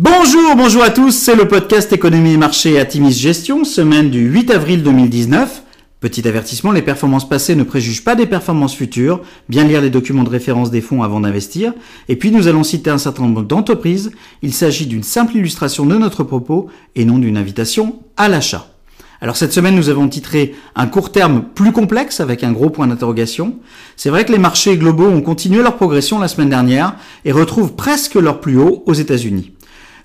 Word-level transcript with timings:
Bonjour, 0.00 0.54
bonjour 0.54 0.84
à 0.84 0.90
tous, 0.90 1.10
c'est 1.10 1.34
le 1.34 1.48
podcast 1.48 1.92
Économie 1.92 2.34
et 2.34 2.36
Marché 2.36 2.78
Atimis 2.78 3.14
Gestion, 3.14 3.64
semaine 3.64 4.10
du 4.10 4.28
8 4.28 4.52
avril 4.52 4.84
2019. 4.84 5.64
Petit 5.98 6.28
avertissement, 6.28 6.70
les 6.70 6.82
performances 6.82 7.28
passées 7.28 7.56
ne 7.56 7.64
préjugent 7.64 8.04
pas 8.04 8.14
des 8.14 8.26
performances 8.26 8.76
futures, 8.76 9.20
bien 9.48 9.64
lire 9.64 9.80
les 9.80 9.90
documents 9.90 10.22
de 10.22 10.30
référence 10.30 10.70
des 10.70 10.82
fonds 10.82 11.02
avant 11.02 11.18
d'investir, 11.18 11.72
et 12.08 12.14
puis 12.14 12.30
nous 12.30 12.46
allons 12.46 12.62
citer 12.62 12.90
un 12.90 12.98
certain 12.98 13.24
nombre 13.24 13.42
d'entreprises, 13.42 14.12
il 14.40 14.54
s'agit 14.54 14.86
d'une 14.86 15.02
simple 15.02 15.36
illustration 15.36 15.84
de 15.84 15.96
notre 15.96 16.22
propos 16.22 16.68
et 16.94 17.04
non 17.04 17.18
d'une 17.18 17.36
invitation 17.36 17.98
à 18.16 18.28
l'achat. 18.28 18.68
Alors 19.20 19.36
cette 19.36 19.52
semaine, 19.52 19.74
nous 19.74 19.88
avons 19.88 20.06
titré 20.06 20.54
un 20.76 20.86
court 20.86 21.10
terme 21.10 21.42
plus 21.42 21.72
complexe 21.72 22.20
avec 22.20 22.44
un 22.44 22.52
gros 22.52 22.70
point 22.70 22.86
d'interrogation. 22.86 23.56
C'est 23.96 24.10
vrai 24.10 24.24
que 24.24 24.30
les 24.30 24.38
marchés 24.38 24.76
globaux 24.76 25.08
ont 25.08 25.22
continué 25.22 25.60
leur 25.60 25.74
progression 25.74 26.20
la 26.20 26.28
semaine 26.28 26.50
dernière 26.50 26.94
et 27.24 27.32
retrouvent 27.32 27.74
presque 27.74 28.14
leur 28.14 28.40
plus 28.40 28.58
haut 28.58 28.84
aux 28.86 28.94
États-Unis. 28.94 29.54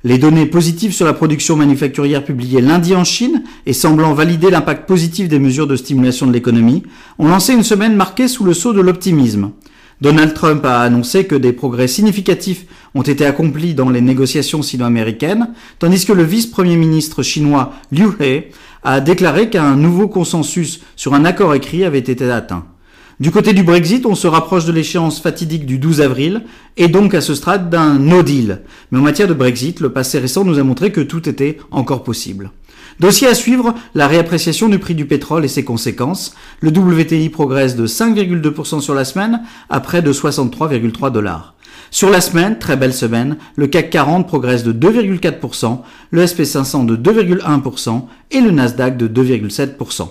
Les 0.05 0.17
données 0.17 0.45
positives 0.45 0.91
sur 0.91 1.05
la 1.05 1.13
production 1.13 1.55
manufacturière 1.55 2.25
publiées 2.25 2.59
lundi 2.59 2.93
en 2.93 3.05
Chine 3.05 3.41
et 3.65 3.71
semblant 3.71 4.13
valider 4.13 4.49
l'impact 4.49 4.85
positif 4.85 5.29
des 5.29 5.39
mesures 5.39 5.65
de 5.65 5.77
stimulation 5.77 6.27
de 6.27 6.33
l'économie 6.33 6.83
ont 7.19 7.29
lancé 7.29 7.53
une 7.53 7.63
semaine 7.63 7.95
marquée 7.95 8.27
sous 8.27 8.43
le 8.43 8.53
sceau 8.53 8.73
de 8.73 8.81
l'optimisme. 8.81 9.51
Donald 10.01 10.33
Trump 10.33 10.65
a 10.65 10.81
annoncé 10.81 11.25
que 11.25 11.35
des 11.35 11.53
progrès 11.53 11.87
significatifs 11.87 12.65
ont 12.95 13.01
été 13.01 13.25
accomplis 13.25 13.75
dans 13.75 13.89
les 13.89 14.01
négociations 14.01 14.61
sino-américaines, 14.61 15.53
tandis 15.79 16.05
que 16.05 16.11
le 16.11 16.23
vice-premier 16.23 16.75
ministre 16.75 17.23
chinois 17.23 17.71
Liu 17.93 18.09
He 18.19 18.51
a 18.83 18.99
déclaré 18.99 19.49
qu'un 19.49 19.77
nouveau 19.77 20.09
consensus 20.09 20.81
sur 20.97 21.13
un 21.13 21.23
accord 21.23 21.55
écrit 21.55 21.85
avait 21.85 21.99
été 21.99 22.29
atteint. 22.29 22.65
Du 23.23 23.31
côté 23.31 23.53
du 23.53 23.63
Brexit, 23.63 24.05
on 24.05 24.15
se 24.15 24.27
rapproche 24.27 24.65
de 24.65 24.73
l'échéance 24.73 25.21
fatidique 25.21 25.65
du 25.65 25.77
12 25.77 26.01
avril 26.01 26.43
et 26.75 26.89
donc 26.89 27.13
à 27.13 27.21
ce 27.21 27.35
stade 27.35 27.69
d'un 27.69 27.97
no 27.97 28.21
deal. 28.21 28.63
Mais 28.91 28.99
en 28.99 29.01
matière 29.01 29.29
de 29.29 29.33
Brexit, 29.33 29.79
le 29.79 29.93
passé 29.93 30.19
récent 30.19 30.43
nous 30.43 30.59
a 30.59 30.63
montré 30.63 30.91
que 30.91 30.99
tout 30.99 31.29
était 31.29 31.57
encore 31.71 32.03
possible. 32.03 32.51
Dossier 32.99 33.29
à 33.29 33.33
suivre, 33.33 33.75
la 33.95 34.07
réappréciation 34.07 34.67
du 34.67 34.77
prix 34.77 34.93
du 34.93 35.05
pétrole 35.05 35.45
et 35.45 35.47
ses 35.47 35.63
conséquences. 35.63 36.35
Le 36.59 36.69
WTI 36.69 37.29
progresse 37.29 37.77
de 37.77 37.87
5,2% 37.87 38.81
sur 38.81 38.93
la 38.93 39.05
semaine 39.05 39.43
à 39.69 39.79
près 39.79 40.01
de 40.01 40.11
63,3 40.11 41.09
dollars. 41.09 41.55
Sur 41.91 42.09
la 42.09 42.19
semaine, 42.19 42.59
très 42.59 42.75
belle 42.75 42.93
semaine, 42.93 43.37
le 43.55 43.67
CAC 43.67 43.89
40 43.89 44.27
progresse 44.27 44.65
de 44.65 44.73
2,4%, 44.73 45.79
le 46.11 46.25
SP500 46.25 46.85
de 46.85 46.97
2,1% 46.97 48.01
et 48.31 48.41
le 48.41 48.51
Nasdaq 48.51 48.97
de 48.97 49.07
2,7%. 49.07 50.09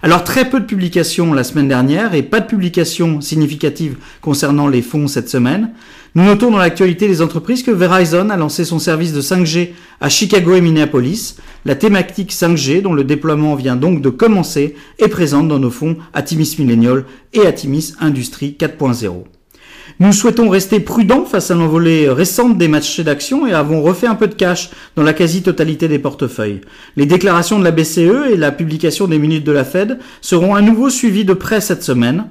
Alors 0.00 0.22
très 0.22 0.48
peu 0.48 0.60
de 0.60 0.64
publications 0.64 1.32
la 1.32 1.42
semaine 1.42 1.66
dernière 1.66 2.14
et 2.14 2.22
pas 2.22 2.38
de 2.38 2.46
publications 2.46 3.20
significatives 3.20 3.96
concernant 4.20 4.68
les 4.68 4.82
fonds 4.82 5.08
cette 5.08 5.28
semaine. 5.28 5.72
Nous 6.14 6.24
notons 6.24 6.50
dans 6.50 6.58
l'actualité 6.58 7.08
des 7.08 7.20
entreprises 7.20 7.64
que 7.64 7.72
Verizon 7.72 8.30
a 8.30 8.36
lancé 8.36 8.64
son 8.64 8.78
service 8.78 9.12
de 9.12 9.20
5G 9.20 9.70
à 10.00 10.08
Chicago 10.08 10.54
et 10.54 10.60
Minneapolis. 10.60 11.36
La 11.64 11.74
thématique 11.74 12.32
5G, 12.32 12.80
dont 12.80 12.94
le 12.94 13.04
déploiement 13.04 13.56
vient 13.56 13.76
donc 13.76 14.00
de 14.00 14.08
commencer, 14.08 14.76
est 14.98 15.08
présente 15.08 15.48
dans 15.48 15.58
nos 15.58 15.70
fonds 15.70 15.96
Atimis 16.14 16.56
Millennial 16.58 17.04
et 17.32 17.46
Atimis 17.46 17.94
Industrie 18.00 18.56
4.0. 18.58 19.37
Nous 20.00 20.12
souhaitons 20.12 20.48
rester 20.48 20.80
prudents 20.80 21.24
face 21.24 21.50
à 21.50 21.54
l'envolée 21.54 22.08
récente 22.08 22.56
des 22.56 22.68
marchés 22.68 23.04
d'actions 23.04 23.46
et 23.46 23.52
avons 23.52 23.82
refait 23.82 24.06
un 24.06 24.14
peu 24.14 24.28
de 24.28 24.34
cash 24.34 24.70
dans 24.96 25.02
la 25.02 25.12
quasi-totalité 25.12 25.88
des 25.88 25.98
portefeuilles. 25.98 26.60
Les 26.96 27.06
déclarations 27.06 27.58
de 27.58 27.64
la 27.64 27.72
BCE 27.72 28.30
et 28.30 28.36
la 28.36 28.52
publication 28.52 29.08
des 29.08 29.18
minutes 29.18 29.44
de 29.44 29.52
la 29.52 29.64
Fed 29.64 29.98
seront 30.20 30.54
à 30.54 30.60
nouveau 30.60 30.90
suivies 30.90 31.24
de 31.24 31.32
près 31.32 31.60
cette 31.60 31.82
semaine. 31.82 32.26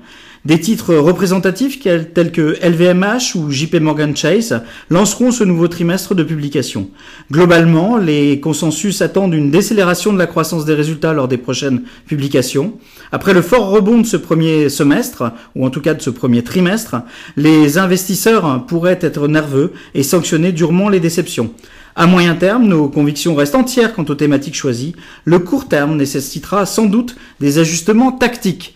Des 0.45 0.59
titres 0.59 0.95
représentatifs 0.95 1.80
tels 1.80 2.31
que 2.31 2.57
LVMH 2.61 3.35
ou 3.35 3.52
JP 3.52 3.75
Morgan 3.81 4.16
Chase 4.16 4.61
lanceront 4.89 5.31
ce 5.31 5.43
nouveau 5.43 5.67
trimestre 5.67 6.16
de 6.16 6.23
publication. 6.23 6.89
Globalement, 7.31 7.97
les 7.97 8.39
consensus 8.39 9.02
attendent 9.02 9.33
une 9.33 9.52
décélération 9.52 10.13
de 10.13 10.17
la 10.17 10.27
croissance 10.27 10.65
des 10.65 10.73
résultats 10.73 11.13
lors 11.13 11.27
des 11.27 11.38
prochaines 11.38 11.83
publications. 12.05 12.73
Après 13.11 13.33
le 13.33 13.41
fort 13.41 13.69
rebond 13.69 13.99
de 13.99 14.05
ce 14.05 14.17
premier 14.17 14.70
semestre, 14.70 15.31
ou 15.55 15.65
en 15.65 15.70
tout 15.70 15.81
cas 15.81 15.93
de 15.93 16.02
ce 16.02 16.09
premier 16.09 16.43
trimestre, 16.43 16.97
les 17.36 17.77
investisseurs 17.77 18.65
pourraient 18.65 18.99
être 19.02 19.27
nerveux 19.27 19.73
et 19.95 20.03
sanctionner 20.03 20.52
durement 20.52 20.89
les 20.89 20.99
déceptions. 20.99 21.52
À 21.95 22.05
moyen 22.05 22.36
terme, 22.36 22.67
nos 22.67 22.89
convictions 22.89 23.33
restent 23.33 23.55
entières 23.55 23.95
quant 23.95 24.05
aux 24.08 24.15
thématiques 24.15 24.55
choisies. 24.55 24.95
Le 25.26 25.39
court 25.39 25.67
terme 25.67 25.97
nécessitera 25.97 26.67
sans 26.67 26.86
doute 26.86 27.15
des 27.39 27.58
ajustements 27.58 28.11
tactiques. 28.11 28.76